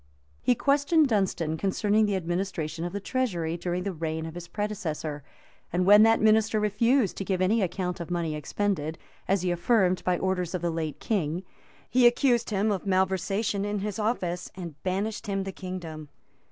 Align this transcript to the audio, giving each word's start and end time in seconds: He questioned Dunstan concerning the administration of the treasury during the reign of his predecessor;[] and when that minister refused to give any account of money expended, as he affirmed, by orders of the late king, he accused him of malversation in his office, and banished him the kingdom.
He 0.41 0.55
questioned 0.55 1.07
Dunstan 1.09 1.57
concerning 1.57 2.07
the 2.07 2.15
administration 2.15 2.85
of 2.85 2.91
the 2.91 2.99
treasury 2.99 3.55
during 3.55 3.83
the 3.83 3.93
reign 3.93 4.25
of 4.25 4.33
his 4.33 4.47
predecessor;[] 4.47 5.23
and 5.71 5.85
when 5.85 6.01
that 6.01 6.19
minister 6.19 6.59
refused 6.59 7.15
to 7.17 7.23
give 7.23 7.39
any 7.39 7.61
account 7.61 7.99
of 7.99 8.09
money 8.09 8.33
expended, 8.33 8.97
as 9.27 9.43
he 9.43 9.51
affirmed, 9.51 10.03
by 10.03 10.17
orders 10.17 10.55
of 10.55 10.63
the 10.63 10.71
late 10.71 10.99
king, 10.99 11.43
he 11.87 12.07
accused 12.07 12.49
him 12.49 12.71
of 12.71 12.87
malversation 12.87 13.63
in 13.63 13.77
his 13.81 13.99
office, 13.99 14.49
and 14.55 14.81
banished 14.81 15.27
him 15.27 15.43
the 15.43 15.51
kingdom. 15.51 16.09